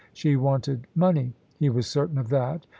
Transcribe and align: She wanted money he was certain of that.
She 0.13 0.35
wanted 0.35 0.87
money 0.95 1.35
he 1.59 1.69
was 1.69 1.85
certain 1.85 2.17
of 2.17 2.29
that. 2.29 2.65